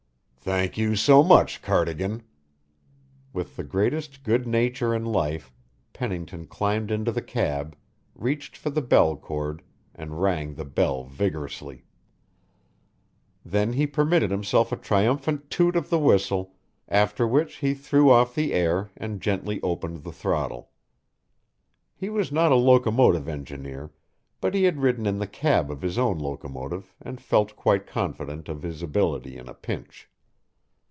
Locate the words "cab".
7.21-7.75, 25.27-25.69